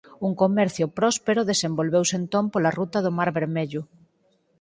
Un 0.27 0.33
comercio 0.43 0.85
próspero 0.99 1.47
desenvolveuse 1.51 2.15
entón 2.21 2.45
pola 2.51 2.71
ruta 2.79 2.97
do 3.05 3.11
mar 3.17 3.29
Vermello. 3.37 3.81